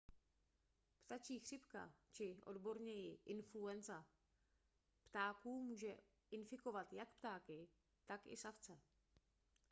ptačí 1.05 1.39
chřipka 1.39 1.93
či 2.11 2.37
odborněji 2.43 3.19
influenza 3.25 4.05
ptáků 5.03 5.59
může 5.61 5.97
infikovat 6.31 6.93
jak 6.93 7.11
ptáky 7.13 7.67
tak 8.05 8.27
i 8.27 8.37
savce 8.37 8.77